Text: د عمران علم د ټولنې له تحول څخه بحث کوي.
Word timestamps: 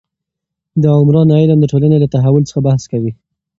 د 0.81 0.83
عمران 0.99 1.29
علم 1.39 1.57
د 1.61 1.65
ټولنې 1.71 1.97
له 2.03 2.07
تحول 2.13 2.43
څخه 2.49 2.61
بحث 2.67 2.83
کوي. 2.91 3.11